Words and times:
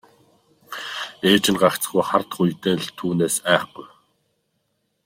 Ээж 1.29 1.45
нь 1.51 1.59
гагцхүү 1.61 2.01
хардах 2.09 2.39
үедээ 2.41 2.75
л 2.83 2.85
түүнээс 2.97 3.35
айхгүй. 3.53 3.87